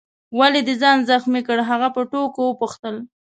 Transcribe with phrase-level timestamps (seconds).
[0.37, 2.95] ولي دي ځان زخمي کړ؟ هغه په ټوکو وپوښتل.